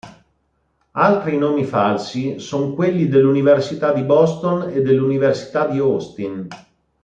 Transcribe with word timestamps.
Altri 0.93 1.37
nomi 1.37 1.63
falsi 1.63 2.39
sono 2.39 2.73
quelli 2.73 3.07
dell'Università 3.07 3.93
di 3.93 4.01
Boston 4.01 4.71
e 4.71 4.81
dell'Università 4.81 5.67
di 5.67 5.77
Austin. 5.77 6.47